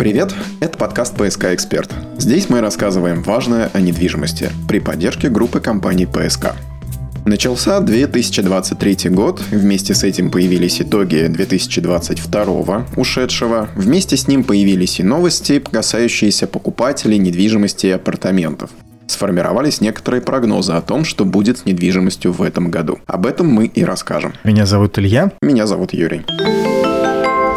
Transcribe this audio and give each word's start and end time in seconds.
Привет, 0.00 0.34
это 0.60 0.78
подкаст 0.78 1.14
«ПСК 1.14 1.52
Эксперт». 1.52 1.92
Здесь 2.16 2.48
мы 2.48 2.62
рассказываем 2.62 3.22
важное 3.22 3.70
о 3.74 3.82
недвижимости 3.82 4.48
при 4.66 4.80
поддержке 4.80 5.28
группы 5.28 5.60
компаний 5.60 6.06
«ПСК». 6.06 6.54
Начался 7.26 7.80
2023 7.80 9.10
год, 9.10 9.42
вместе 9.50 9.94
с 9.94 10.02
этим 10.02 10.30
появились 10.30 10.80
итоги 10.80 11.26
2022 11.28 12.86
ушедшего, 12.96 13.68
вместе 13.76 14.16
с 14.16 14.26
ним 14.26 14.42
появились 14.42 15.00
и 15.00 15.02
новости, 15.02 15.58
касающиеся 15.58 16.46
покупателей 16.46 17.18
недвижимости 17.18 17.88
и 17.88 17.90
апартаментов. 17.90 18.70
Сформировались 19.06 19.82
некоторые 19.82 20.22
прогнозы 20.22 20.72
о 20.72 20.80
том, 20.80 21.04
что 21.04 21.26
будет 21.26 21.58
с 21.58 21.66
недвижимостью 21.66 22.32
в 22.32 22.40
этом 22.40 22.70
году. 22.70 23.00
Об 23.06 23.26
этом 23.26 23.48
мы 23.48 23.66
и 23.66 23.84
расскажем. 23.84 24.32
Меня 24.44 24.64
зовут 24.64 24.98
Илья. 24.98 25.30
Меня 25.42 25.66
зовут 25.66 25.92
Юрий. 25.92 26.22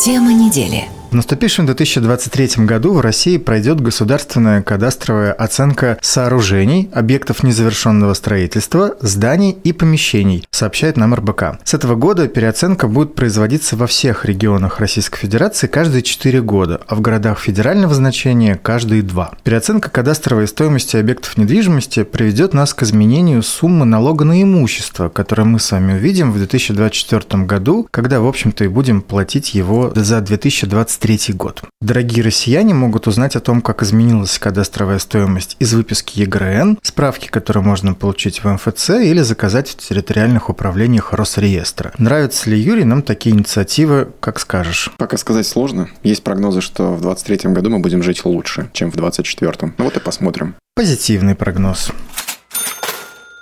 Тема 0.01 0.33
недели. 0.33 0.83
В 1.13 1.15
наступившем 1.15 1.67
2023 1.67 2.65
году 2.65 2.93
в 2.93 2.99
России 2.99 3.37
пройдет 3.37 3.79
государственная 3.79 4.63
кадастровая 4.63 5.31
оценка 5.31 5.99
сооружений, 6.01 6.89
объектов 6.91 7.43
незавершенного 7.43 8.15
строительства, 8.15 8.95
зданий 8.99 9.51
и 9.63 9.73
помещений, 9.73 10.43
сообщает 10.49 10.97
нам 10.97 11.13
РБК. 11.13 11.59
С 11.63 11.75
этого 11.75 11.93
года 11.93 12.27
переоценка 12.27 12.87
будет 12.87 13.13
производиться 13.13 13.75
во 13.75 13.85
всех 13.85 14.25
регионах 14.25 14.79
Российской 14.79 15.19
Федерации 15.19 15.67
каждые 15.67 16.01
4 16.01 16.41
года, 16.41 16.81
а 16.87 16.95
в 16.95 17.01
городах 17.01 17.41
федерального 17.41 17.93
значения 17.93 18.55
каждые 18.55 19.03
2. 19.03 19.33
Переоценка 19.43 19.91
кадастровой 19.91 20.47
стоимости 20.47 20.97
объектов 20.97 21.37
недвижимости 21.37 22.01
приведет 22.05 22.55
нас 22.55 22.73
к 22.73 22.81
изменению 22.81 23.43
суммы 23.43 23.85
налога 23.85 24.25
на 24.25 24.41
имущество, 24.41 25.09
которое 25.09 25.43
мы 25.43 25.59
с 25.59 25.71
вами 25.71 25.93
увидим 25.93 26.31
в 26.31 26.37
2024 26.37 27.43
году, 27.43 27.87
когда, 27.91 28.19
в 28.19 28.25
общем-то, 28.25 28.63
и 28.63 28.67
будем 28.67 29.03
платить 29.03 29.53
его 29.53 29.91
за 29.93 30.19
2023 30.19 31.02
2023 31.03 31.35
год. 31.35 31.63
Дорогие 31.81 32.23
россияне 32.23 32.73
могут 32.73 33.07
узнать 33.07 33.35
о 33.35 33.41
том, 33.41 33.61
как 33.61 33.83
изменилась 33.83 34.39
кадастровая 34.39 34.99
стоимость 34.99 35.57
из 35.59 35.73
выписки 35.73 36.19
ЕГРН, 36.19 36.79
справки, 36.81 37.27
которые 37.27 37.63
можно 37.63 37.93
получить 37.93 38.43
в 38.43 38.47
МФЦ 38.47 38.91
или 38.91 39.21
заказать 39.21 39.69
в 39.69 39.75
территориальных 39.75 40.49
управлениях 40.49 41.11
Росреестра. 41.11 41.91
Нравятся 41.97 42.49
ли, 42.49 42.57
Юрий, 42.59 42.85
нам 42.85 43.01
такие 43.01 43.35
инициативы, 43.35 44.09
как 44.21 44.39
скажешь? 44.39 44.91
Пока 44.97 45.17
сказать 45.17 45.45
сложно. 45.45 45.89
Есть 46.03 46.23
прогнозы, 46.23 46.61
что 46.61 46.93
в 46.93 47.01
2023 47.01 47.51
году 47.51 47.69
мы 47.69 47.79
будем 47.79 48.01
жить 48.01 48.23
лучше, 48.23 48.69
чем 48.73 48.89
в 48.89 48.95
2024. 48.95 49.73
Ну 49.77 49.83
вот 49.83 49.97
и 49.97 49.99
посмотрим. 49.99 50.55
Позитивный 50.75 51.35
прогноз. 51.35 51.91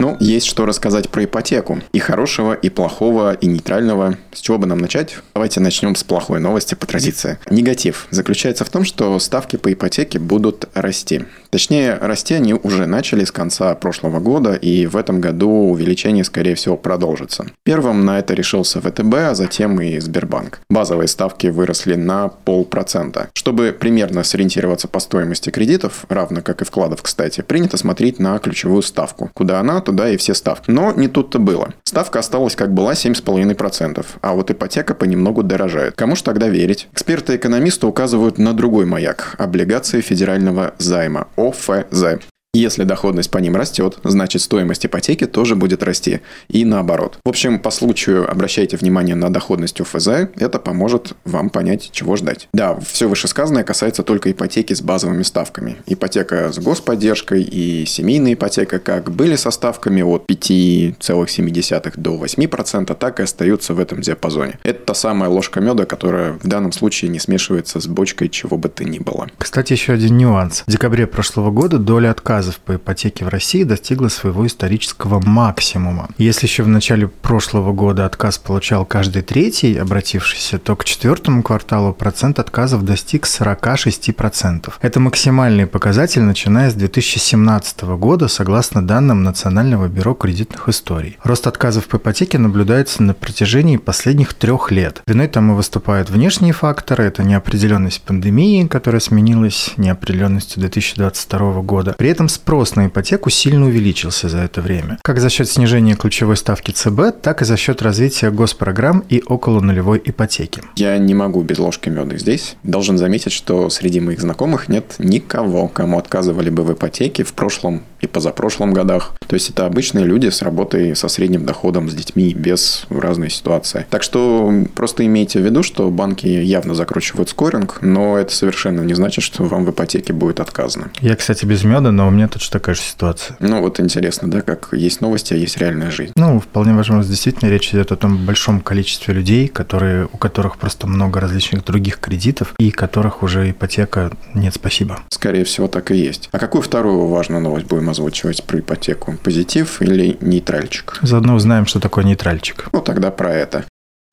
Ну, 0.02 0.18
есть 0.20 0.48
что 0.48 0.66
рассказать 0.66 1.12
про 1.12 1.26
ипотеку. 1.26 1.80
И 1.94 2.00
хорошего, 2.00 2.54
и 2.54 2.70
плохого, 2.70 3.34
и 3.34 3.46
нейтрального. 3.46 4.18
С 4.34 4.40
чего 4.40 4.58
бы 4.58 4.66
нам 4.66 4.80
начать? 4.80 5.18
Давайте 5.36 5.60
начнем 5.60 5.96
с 5.96 6.04
плохой 6.04 6.40
новости 6.40 6.74
по 6.74 6.88
традиции. 6.88 7.38
Негатив 7.52 8.08
заключается 8.10 8.66
в 8.66 8.70
том, 8.72 8.84
что 8.84 9.20
ставки 9.20 9.58
по 9.58 9.72
ипотеке 9.72 10.18
будут 10.18 10.68
расти. 10.74 11.26
Точнее, 11.52 12.00
расти 12.02 12.34
они 12.34 12.56
уже 12.56 12.88
начали 12.88 13.26
с 13.26 13.32
конца 13.32 13.76
прошлого 13.76 14.20
года, 14.20 14.56
и 14.56 14.88
в 14.88 14.98
этом 14.98 15.22
году 15.22 15.70
увеличение, 15.70 16.24
скорее 16.24 16.56
всего, 16.56 16.78
продолжится. 16.78 17.46
Первым 17.64 18.04
на 18.04 18.18
это 18.18 18.34
решился 18.34 18.82
ВТБ, 18.82 19.14
а 19.14 19.36
затем 19.36 19.80
и 19.82 20.00
Сбербанк. 20.00 20.62
Базовые 20.70 21.10
ставки 21.10 21.48
выросли 21.48 21.94
на 21.94 22.30
полпроцента. 22.30 23.30
Чтобы 23.34 23.76
примерно 23.78 24.24
сориентироваться 24.24 24.88
по 24.88 25.00
стоимости 25.00 25.52
кредитов, 25.52 26.06
равно 26.10 26.42
как 26.42 26.64
и 26.64 26.66
вкладов, 26.66 27.04
кстати, 27.04 27.42
принято 27.42 27.78
смотреть 27.78 28.18
на 28.18 28.40
ключевую 28.40 28.82
ставку. 28.82 29.30
Куда 29.36 29.60
она, 29.60 29.82
туда 29.92 30.10
и 30.10 30.18
все 30.18 30.34
ставки. 30.34 30.72
Но 30.72 30.94
не 30.94 31.10
тут-то 31.10 31.38
было. 31.38 31.74
Ставка 31.84 32.20
осталась 32.20 32.56
как 32.56 32.74
была 32.74 32.94
7,5%, 32.94 34.06
а 34.22 34.34
вот 34.34 34.50
ипотека 34.50 34.96
понемногу 34.96 35.44
дорожает. 35.44 35.96
Кому 35.98 36.16
же 36.16 36.24
тогда 36.24 36.48
верить? 36.48 36.88
Эксперты-экономисты 36.94 37.88
указывают 37.88 38.38
на 38.38 38.54
другой 38.54 38.86
маяк– 38.86 39.36
облигации 39.38 40.00
федерального 40.00 40.74
займа– 40.78 41.28
ОФЗ. 41.36 42.22
Если 42.54 42.84
доходность 42.84 43.32
по 43.32 43.38
ним 43.38 43.56
растет, 43.56 44.00
значит 44.04 44.42
стоимость 44.42 44.86
ипотеки 44.86 45.26
тоже 45.26 45.56
будет 45.56 45.84
расти. 45.84 46.20
И 46.50 46.66
наоборот. 46.66 47.18
В 47.24 47.30
общем, 47.30 47.60
по 47.60 47.72
случаю 47.72 48.30
обращайте 48.30 48.76
внимание 48.76 49.16
на 49.16 49.32
доходность 49.32 49.80
УФЗ. 49.80 50.08
Это 50.36 50.60
поможет 50.60 51.14
вам 51.24 51.50
понять, 51.50 51.92
чего 51.94 52.18
ждать. 52.18 52.50
Да, 52.52 52.78
все 52.82 53.08
вышесказанное 53.08 53.64
касается 53.64 54.04
только 54.04 54.30
ипотеки 54.30 54.74
с 54.74 54.82
базовыми 54.82 55.24
ставками. 55.24 55.78
Ипотека 55.86 56.52
с 56.52 56.60
господдержкой 56.60 57.42
и 57.42 57.86
семейная 57.86 58.34
ипотека 58.34 58.80
как 58.80 59.12
были 59.12 59.38
со 59.38 59.50
ставками 59.50 60.02
от 60.02 60.26
5,7 60.30 61.94
до 61.96 62.22
8%, 62.22 62.96
так 62.96 63.22
и 63.22 63.24
остаются 63.24 63.74
в 63.74 63.80
этом 63.80 64.02
диапазоне. 64.02 64.60
Это 64.64 64.88
та 64.88 64.94
самая 64.94 65.30
ложка 65.30 65.62
меда, 65.62 65.86
которая 65.86 66.34
в 66.34 66.46
данном 66.46 66.74
случае 66.74 67.12
не 67.12 67.20
смешивается 67.20 67.80
с 67.80 67.88
бочкой 67.88 68.28
чего 68.28 68.58
бы 68.58 68.68
то 68.68 68.84
ни 68.84 69.00
было. 69.00 69.30
Кстати, 69.38 69.72
еще 69.72 69.94
один 69.94 70.18
нюанс. 70.18 70.66
В 70.68 70.72
декабре 70.72 71.08
прошлого 71.08 71.50
года 71.52 71.78
доля 71.78 72.12
отказа 72.12 72.41
отказов 72.42 72.60
по 72.60 72.76
ипотеке 72.76 73.24
в 73.24 73.28
России 73.28 73.64
достигла 73.64 74.08
своего 74.08 74.48
исторического 74.48 75.22
максимума. 75.24 76.10
Если 76.18 76.48
еще 76.48 76.64
в 76.64 76.68
начале 76.68 77.08
прошлого 77.08 77.72
года 77.72 78.08
отказ 78.08 78.40
получал 78.40 78.84
каждый 78.84 79.22
третий 79.22 79.78
обратившийся, 79.78 80.58
то 80.58 80.76
к 80.76 80.84
четвертому 80.84 81.44
кварталу 81.44 81.94
процент 81.94 82.40
отказов 82.40 82.84
достиг 82.84 83.26
46%. 83.26 84.74
Это 84.82 85.00
максимальный 85.00 85.68
показатель, 85.68 86.24
начиная 86.24 86.72
с 86.72 86.74
2017 86.74 87.82
года, 87.82 88.28
согласно 88.28 88.86
данным 88.86 89.22
Национального 89.22 89.88
бюро 89.88 90.16
кредитных 90.16 90.68
историй. 90.68 91.18
Рост 91.24 91.46
отказов 91.46 91.88
по 91.88 91.98
ипотеке 91.98 92.40
наблюдается 92.40 93.04
на 93.04 93.14
протяжении 93.14 93.78
последних 93.78 94.34
трех 94.34 94.72
лет. 94.72 95.04
Виной 95.06 95.28
тому 95.28 95.54
выступают 95.54 96.10
внешние 96.10 96.54
факторы, 96.54 97.04
это 97.04 97.22
неопределенность 97.22 98.02
пандемии, 98.02 98.66
которая 98.66 99.00
сменилась 99.00 99.74
неопределенностью 99.78 100.62
2022 100.62 101.62
года. 101.62 101.96
При 101.98 102.10
этом 102.10 102.30
спрос 102.32 102.76
на 102.76 102.88
ипотеку 102.88 103.30
сильно 103.30 103.66
увеличился 103.66 104.30
за 104.30 104.40
это 104.40 104.62
время. 104.62 104.98
Как 105.04 105.20
за 105.20 105.30
счет 105.30 105.50
снижения 105.50 105.96
ключевой 105.96 106.38
ставки 106.38 106.72
ЦБ, 106.72 107.22
так 107.22 107.42
и 107.42 107.46
за 107.46 107.58
счет 107.58 107.82
развития 107.82 108.32
госпрограмм 108.32 109.04
и 109.10 109.22
около 109.26 109.60
нулевой 109.60 110.02
ипотеки. 110.04 110.62
Я 110.76 110.98
не 110.98 111.14
могу 111.14 111.44
без 111.44 111.60
ложки 111.60 111.90
меда 111.90 112.18
здесь. 112.18 112.56
Должен 112.64 112.98
заметить, 112.98 113.32
что 113.32 113.70
среди 113.70 114.00
моих 114.00 114.22
знакомых 114.22 114.70
нет 114.70 114.96
никого, 115.00 115.68
кому 115.68 116.00
отказывали 116.00 116.50
бы 116.50 116.64
в 116.64 116.74
ипотеке 116.74 117.24
в 117.24 117.34
прошлом 117.34 117.84
и 118.02 118.08
позапрошлом 118.08 118.74
годах. 118.74 119.14
То 119.28 119.36
есть 119.36 119.50
это 119.50 119.66
обычные 119.66 120.06
люди 120.06 120.30
с 120.30 120.42
работой 120.42 120.96
со 120.96 121.08
средним 121.08 121.46
доходом, 121.46 121.90
с 121.90 121.94
детьми, 121.94 122.34
без 122.34 122.86
разной 122.90 123.30
ситуации. 123.30 123.86
Так 123.90 124.04
что 124.04 124.52
просто 124.76 125.06
имейте 125.06 125.40
в 125.40 125.46
виду, 125.46 125.64
что 125.64 125.90
банки 125.90 126.28
явно 126.28 126.74
закручивают 126.74 127.30
скоринг, 127.30 127.80
но 127.82 128.18
это 128.18 128.34
совершенно 128.34 128.82
не 128.82 128.94
значит, 128.94 129.24
что 129.24 129.44
вам 129.44 129.66
в 129.66 129.72
ипотеке 129.72 130.14
будет 130.14 130.40
отказано. 130.40 130.92
Я, 131.00 131.16
кстати, 131.16 131.46
без 131.46 131.64
меда, 131.64 131.92
но 131.92 132.08
у 132.08 132.12
меня 132.12 132.21
точно 132.28 132.60
такая 132.60 132.76
же 132.76 132.82
ситуация. 132.82 133.38
Ну 133.40 133.62
вот 133.62 133.80
интересно, 133.80 134.30
да, 134.30 134.42
как 134.42 134.70
есть 134.72 135.02
новости, 135.02 135.34
а 135.34 135.38
есть 135.38 135.58
реальная 135.58 135.92
жизнь. 135.92 136.14
Ну, 136.16 136.40
вполне 136.40 136.74
возможно, 136.74 137.04
действительно 137.04 137.50
речь 137.50 137.70
идет 137.70 137.92
о 137.92 137.96
том 137.96 138.26
большом 138.26 138.62
количестве 138.62 139.14
людей, 139.14 139.48
которые, 139.48 140.08
у 140.12 140.18
которых 140.18 140.58
просто 140.58 140.88
много 140.88 141.20
различных 141.20 141.64
других 141.66 142.00
кредитов, 142.00 142.54
и 142.60 142.72
которых 142.72 143.24
уже 143.24 143.50
ипотека 143.50 144.12
нет, 144.34 144.54
спасибо. 144.54 145.00
Скорее 145.10 145.44
всего, 145.44 145.68
так 145.68 145.92
и 145.92 145.96
есть. 145.96 146.30
А 146.32 146.40
какую 146.40 146.62
вторую 146.62 147.08
важную 147.08 147.42
новость 147.42 147.68
будем 147.68 147.90
озвучивать 147.90 148.44
про 148.44 148.60
ипотеку? 148.60 149.18
Позитив 149.24 149.82
или 149.82 150.18
нейтральчик? 150.22 150.98
Заодно 151.02 151.36
узнаем, 151.36 151.66
что 151.66 151.80
такое 151.80 152.04
нейтральчик. 152.04 152.68
Ну, 152.72 152.82
тогда 152.82 153.12
про 153.12 153.34
это. 153.34 153.66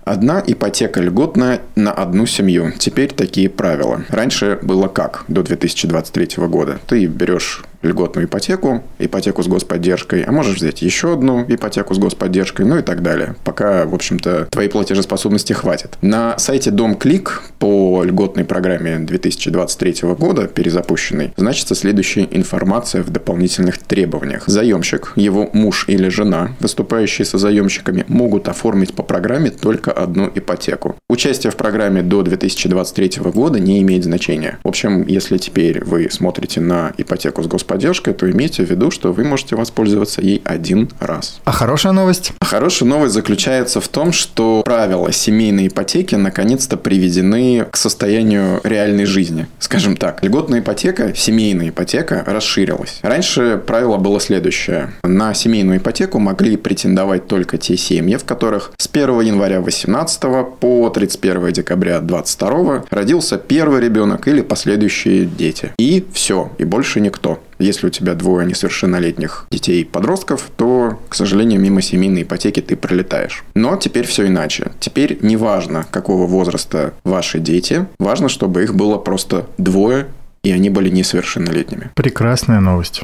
Одна 0.05 0.43
ипотека 0.47 1.03
льготная 1.03 1.61
на 1.77 1.93
одну 1.93 2.25
семью. 2.25 2.73
Теперь 2.79 3.13
такие 3.13 3.51
правила. 3.51 4.05
Раньше 4.09 4.59
было 4.63 4.89
как 4.89 5.25
до 5.29 5.43
2023 5.43 6.47
года? 6.47 6.79
Ты 6.87 7.05
берешь 7.07 7.63
льготную 7.83 8.27
ипотеку, 8.27 8.83
ипотеку 8.99 9.43
с 9.43 9.49
господдержкой, 9.49 10.23
а 10.23 10.33
можешь 10.33 10.57
взять 10.57 10.83
еще 10.83 11.15
одну 11.15 11.45
ипотеку 11.47 11.95
с 11.95 11.99
господдержкой, 11.99 12.67
ну 12.67 12.79
и 12.79 12.83
так 12.83 13.03
далее, 13.03 13.37
пока, 13.45 13.87
в 13.87 13.95
общем-то, 13.95 14.49
твоей 14.51 14.69
платежеспособности 14.69 15.53
хватит. 15.53 15.97
На 16.03 16.39
сайте 16.39 16.71
Дом 16.71 16.97
Клик 16.97 17.43
по 17.59 18.03
льготной 18.05 18.45
программе 18.45 18.99
2023 18.99 20.09
года, 20.15 20.49
перезапущенной, 20.49 21.33
значится 21.37 21.75
следующая 21.75 22.27
информация 22.31 23.03
в 23.03 23.11
дополнительных 23.11 23.79
требованиях. 23.79 24.45
Заемщик, 24.47 25.13
его 25.17 25.49
муж 25.53 25.85
или 25.89 26.09
жена, 26.09 26.53
выступающие 26.61 27.25
со 27.25 27.39
заемщиками, 27.39 28.05
могут 28.09 28.49
оформить 28.49 28.95
по 28.95 29.03
программе 29.03 29.51
только 29.51 29.93
одну 29.93 30.31
ипотеку. 30.35 30.97
Участие 31.09 31.51
в 31.51 31.57
программе 31.57 32.03
до 32.03 32.23
2023 32.23 33.23
года 33.33 33.61
не 33.61 33.81
имеет 33.83 34.05
значения. 34.05 34.59
В 34.65 34.69
общем, 34.69 35.07
если 35.07 35.39
теперь 35.39 35.85
вы 35.85 36.09
смотрите 36.11 36.61
на 36.61 36.93
ипотеку 36.97 37.43
с 37.43 37.47
господдержкой, 37.47 37.68
господдержкой, 37.69 38.15
то 38.15 38.31
имейте 38.31 38.65
в 38.65 38.71
виду, 38.71 38.91
что 38.91 39.13
вы 39.13 39.25
можете 39.25 39.55
воспользоваться 39.55 40.23
ей 40.23 40.41
один 40.45 40.89
раз. 41.01 41.41
А 41.45 41.53
хорошая 41.53 41.93
новость? 41.93 42.33
А 42.41 42.45
хорошая 42.47 42.89
новость 42.89 43.13
заключается 43.13 43.81
в 43.81 43.89
том, 43.89 44.13
что 44.13 44.63
правила 44.65 45.13
семейной 45.13 45.69
ипотеки 45.69 46.15
наконец-то 46.15 46.79
приведены 46.79 47.67
к 47.71 47.77
состоянию 47.77 48.61
реальной 48.65 49.05
жизни. 49.05 49.47
Скажем 49.59 49.97
так, 49.97 50.23
льготная 50.23 50.61
ипотека, 50.61 51.15
семейная 51.15 51.69
ипотека 51.69 52.25
расширилась. 52.27 53.01
Раньше 53.03 53.63
правило 53.65 53.99
было 53.99 54.19
следующее. 54.19 54.93
На 55.03 55.35
семейную 55.35 55.79
ипотеку 55.79 56.19
могли 56.19 56.57
претендовать 56.57 57.27
только 57.27 57.59
те 57.59 57.77
семьи, 57.77 58.17
в 58.17 58.25
которых 58.25 58.73
с 58.79 58.89
1 58.91 59.21
января 59.21 59.61
18 59.61 60.21
по 60.59 60.89
31 60.89 61.53
декабря 61.53 62.01
22 62.01 62.85
родился 62.91 63.37
первый 63.37 63.83
ребенок 63.83 64.27
или 64.27 64.41
последующие 64.41 65.27
дети. 65.27 65.73
И 65.79 66.07
все, 66.15 66.51
и 66.57 66.65
больше 66.65 67.01
никто. 67.01 67.41
Если 67.59 67.87
у 67.87 67.91
тебя 67.91 68.15
двое 68.15 68.47
несовершеннолетних 68.47 69.47
детей-подростков, 69.51 70.51
то, 70.57 71.01
к 71.09 71.15
сожалению, 71.15 71.61
мимо 71.61 71.83
семейной 71.83 72.23
ипотеки 72.23 72.61
ты 72.61 72.77
пролетаешь. 72.77 73.45
Но 73.55 73.77
теперь 73.77 74.07
все 74.07 74.27
иначе. 74.27 74.73
Теперь 74.81 75.19
не 75.23 75.37
важно, 75.37 75.87
какого 75.91 76.27
возраста 76.27 76.95
ваши 77.05 77.39
дети, 77.39 77.87
важно, 77.99 78.29
чтобы 78.29 78.63
их 78.63 78.75
было 78.75 78.99
просто 78.99 79.47
двое, 79.59 80.07
и 80.43 80.53
они 80.53 80.71
были 80.71 80.89
несовершеннолетними. 80.89 81.91
Прекрасная 81.95 82.61
новость. 82.61 83.03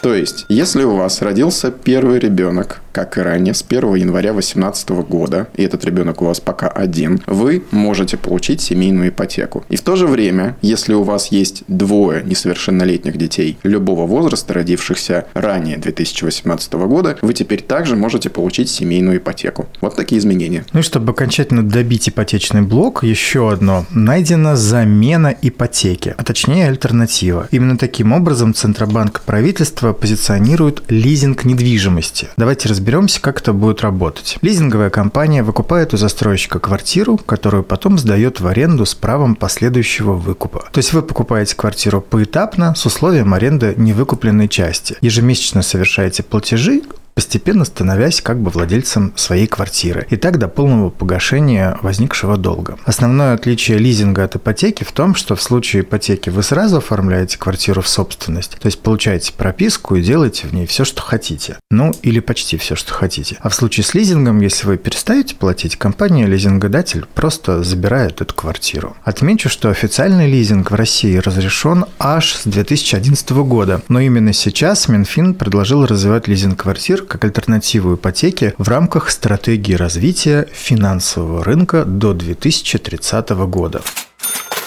То 0.00 0.14
есть, 0.14 0.46
если 0.48 0.84
у 0.84 0.94
вас 0.96 1.22
родился 1.22 1.70
первый 1.70 2.18
ребенок, 2.18 2.80
как 2.92 3.18
и 3.18 3.20
ранее, 3.20 3.54
с 3.54 3.64
1 3.66 3.94
января 3.96 4.32
2018 4.32 4.88
года, 5.08 5.48
и 5.54 5.62
этот 5.62 5.84
ребенок 5.84 6.22
у 6.22 6.26
вас 6.26 6.40
пока 6.40 6.68
один, 6.68 7.20
вы 7.26 7.62
можете 7.70 8.16
получить 8.16 8.60
семейную 8.60 9.08
ипотеку. 9.08 9.64
И 9.68 9.76
в 9.76 9.82
то 9.82 9.96
же 9.96 10.06
время, 10.06 10.56
если 10.62 10.94
у 10.94 11.02
вас 11.02 11.32
есть 11.32 11.64
двое 11.68 12.22
несовершеннолетних 12.24 13.16
детей 13.16 13.58
любого 13.64 14.06
возраста, 14.06 14.54
родившихся 14.54 15.26
ранее 15.34 15.76
2018 15.76 16.72
года, 16.74 17.18
вы 17.20 17.34
теперь 17.34 17.62
также 17.62 17.96
можете 17.96 18.30
получить 18.30 18.70
семейную 18.70 19.18
ипотеку. 19.18 19.66
Вот 19.80 19.96
такие 19.96 20.18
изменения. 20.18 20.64
Ну 20.72 20.80
и 20.80 20.82
чтобы 20.82 21.12
окончательно 21.12 21.62
добить 21.62 22.08
ипотечный 22.08 22.62
блок, 22.62 23.02
еще 23.02 23.50
одно. 23.50 23.84
Найдена 23.90 24.56
замена 24.56 25.34
ипотеки, 25.42 26.14
а 26.16 26.24
точнее 26.24 26.68
альтернатива. 26.68 27.48
Именно 27.50 27.76
таким 27.76 28.12
образом 28.12 28.54
Центробанк 28.54 29.20
правительства 29.22 29.85
позиционирует 29.92 30.82
лизинг 30.88 31.44
недвижимости. 31.44 32.28
Давайте 32.36 32.68
разберемся, 32.68 33.20
как 33.20 33.40
это 33.40 33.52
будет 33.52 33.80
работать. 33.80 34.38
Лизинговая 34.42 34.90
компания 34.90 35.42
выкупает 35.42 35.94
у 35.94 35.96
застройщика 35.96 36.58
квартиру, 36.58 37.16
которую 37.16 37.62
потом 37.62 37.98
сдает 37.98 38.40
в 38.40 38.46
аренду 38.46 38.86
с 38.86 38.94
правом 38.94 39.34
последующего 39.34 40.12
выкупа. 40.12 40.68
То 40.72 40.78
есть 40.78 40.92
вы 40.92 41.02
покупаете 41.02 41.56
квартиру 41.56 42.00
поэтапно 42.00 42.74
с 42.74 42.86
условием 42.86 43.34
аренды 43.34 43.74
невыкупленной 43.76 44.48
части. 44.48 44.96
Ежемесячно 45.00 45.62
совершаете 45.62 46.22
платежи, 46.22 46.82
постепенно 47.16 47.64
становясь 47.64 48.20
как 48.20 48.40
бы 48.40 48.50
владельцем 48.50 49.14
своей 49.16 49.46
квартиры. 49.46 50.06
И 50.10 50.16
так 50.16 50.38
до 50.38 50.48
полного 50.48 50.90
погашения 50.90 51.78
возникшего 51.80 52.36
долга. 52.36 52.76
Основное 52.84 53.32
отличие 53.32 53.78
лизинга 53.78 54.24
от 54.24 54.36
ипотеки 54.36 54.84
в 54.84 54.92
том, 54.92 55.14
что 55.14 55.34
в 55.34 55.42
случае 55.42 55.82
ипотеки 55.82 56.28
вы 56.28 56.42
сразу 56.42 56.76
оформляете 56.76 57.38
квартиру 57.38 57.80
в 57.80 57.88
собственность, 57.88 58.58
то 58.58 58.66
есть 58.66 58.80
получаете 58.80 59.32
прописку 59.32 59.96
и 59.96 60.02
делаете 60.02 60.46
в 60.46 60.52
ней 60.52 60.66
все, 60.66 60.84
что 60.84 61.00
хотите. 61.00 61.56
Ну, 61.70 61.94
или 62.02 62.20
почти 62.20 62.58
все, 62.58 62.76
что 62.76 62.92
хотите. 62.92 63.38
А 63.40 63.48
в 63.48 63.54
случае 63.54 63.84
с 63.84 63.94
лизингом, 63.94 64.40
если 64.40 64.66
вы 64.66 64.76
перестаете 64.76 65.36
платить, 65.36 65.76
компания-лизингодатель 65.76 67.06
просто 67.14 67.62
забирает 67.62 68.20
эту 68.20 68.34
квартиру. 68.34 68.94
Отмечу, 69.04 69.48
что 69.48 69.70
официальный 69.70 70.30
лизинг 70.30 70.70
в 70.70 70.74
России 70.74 71.16
разрешен 71.16 71.86
аж 71.98 72.34
с 72.34 72.44
2011 72.44 73.30
года, 73.30 73.80
но 73.88 74.00
именно 74.00 74.34
сейчас 74.34 74.88
Минфин 74.88 75.32
предложил 75.32 75.86
развивать 75.86 76.28
лизинг 76.28 76.60
квартир 76.60 77.05
как 77.08 77.24
альтернативу 77.24 77.94
ипотеке 77.94 78.54
в 78.58 78.68
рамках 78.68 79.10
стратегии 79.10 79.74
развития 79.74 80.48
финансового 80.52 81.44
рынка 81.44 81.84
до 81.84 82.12
2030 82.12 83.30
года. 83.30 83.82